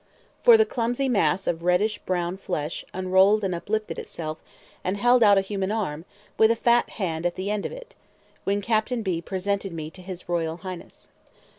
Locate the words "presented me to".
9.21-10.01